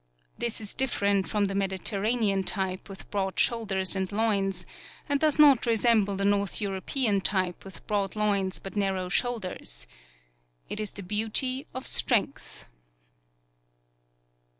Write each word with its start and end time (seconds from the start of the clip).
This 0.35 0.59
is 0.59 0.73
different 0.73 1.29
from 1.29 1.45
the 1.45 1.53
Mediterranean 1.53 2.43
type 2.43 2.89
with 2.89 3.07
broad 3.11 3.37
shoul 3.39 3.67
ders 3.67 3.95
and 3.95 4.11
loins, 4.11 4.65
and 5.07 5.19
does 5.19 5.37
not 5.37 5.67
resemble 5.67 6.15
the 6.15 6.25
North 6.25 6.59
European 6.59 7.21
type 7.21 7.63
with 7.63 7.85
broad 7.85 8.15
loins, 8.15 8.57
but 8.57 8.75
narrow 8.75 9.09
shoulders* 9.09 9.85
It 10.67 10.79
is 10.79 10.91
the 10.91 11.03
beauty 11.03 11.67
of 11.75 11.85
strength." 11.85 12.67